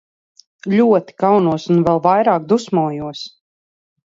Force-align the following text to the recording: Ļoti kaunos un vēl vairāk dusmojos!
Ļoti 0.71 1.15
kaunos 1.23 1.67
un 1.75 1.83
vēl 1.89 2.01
vairāk 2.07 2.49
dusmojos! 2.55 3.23